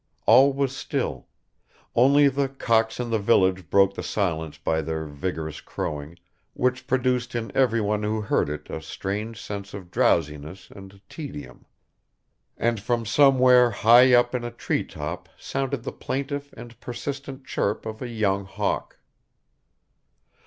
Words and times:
All 0.25 0.51
was 0.51 0.75
still; 0.75 1.27
only 1.93 2.27
the 2.27 2.49
cocks 2.49 2.99
in 2.99 3.11
the 3.11 3.19
village 3.19 3.69
broke 3.69 3.93
the 3.93 4.01
silence 4.01 4.57
by 4.57 4.81
their 4.81 5.05
vigorous 5.05 5.61
crowing, 5.61 6.17
which 6.55 6.87
produced 6.87 7.35
in 7.35 7.55
everyone 7.55 8.01
who 8.01 8.19
heard 8.21 8.49
it 8.49 8.67
a 8.71 8.81
strange 8.81 9.39
sense 9.39 9.75
of 9.75 9.91
drowsiness 9.91 10.71
and 10.71 10.99
tedium; 11.07 11.67
and 12.57 12.79
from 12.79 13.05
somewhere 13.05 13.69
high 13.69 14.11
up 14.15 14.33
in 14.33 14.43
a 14.43 14.49
treetop 14.49 15.29
sounded 15.37 15.83
the 15.83 15.91
plaintive 15.91 16.51
and 16.57 16.79
persistent 16.79 17.45
chirp 17.45 17.85
of 17.85 18.01
a 18.01 18.09
young 18.09 18.45
hawk. 18.45 18.97